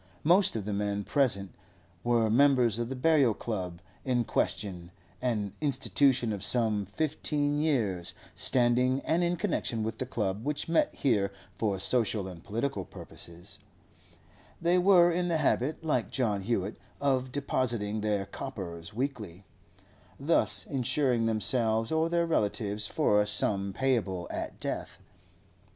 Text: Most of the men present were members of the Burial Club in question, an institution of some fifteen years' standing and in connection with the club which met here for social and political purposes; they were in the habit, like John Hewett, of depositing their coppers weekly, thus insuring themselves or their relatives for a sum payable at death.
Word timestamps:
Most 0.23 0.55
of 0.55 0.65
the 0.65 0.73
men 0.73 1.03
present 1.03 1.51
were 2.03 2.27
members 2.27 2.79
of 2.79 2.89
the 2.89 2.95
Burial 2.95 3.35
Club 3.35 3.81
in 4.03 4.23
question, 4.23 4.89
an 5.21 5.53
institution 5.61 6.33
of 6.33 6.43
some 6.43 6.87
fifteen 6.87 7.59
years' 7.59 8.15
standing 8.33 9.01
and 9.01 9.23
in 9.23 9.35
connection 9.37 9.83
with 9.83 9.99
the 9.99 10.07
club 10.07 10.43
which 10.43 10.67
met 10.67 10.89
here 10.91 11.31
for 11.59 11.77
social 11.79 12.27
and 12.27 12.43
political 12.43 12.83
purposes; 12.83 13.59
they 14.59 14.79
were 14.79 15.11
in 15.11 15.27
the 15.27 15.37
habit, 15.37 15.83
like 15.83 16.09
John 16.09 16.41
Hewett, 16.41 16.77
of 16.99 17.31
depositing 17.31 18.01
their 18.01 18.25
coppers 18.25 18.95
weekly, 18.95 19.43
thus 20.19 20.65
insuring 20.65 21.27
themselves 21.27 21.91
or 21.91 22.09
their 22.09 22.25
relatives 22.25 22.87
for 22.87 23.21
a 23.21 23.27
sum 23.27 23.71
payable 23.71 24.25
at 24.31 24.59
death. 24.59 24.97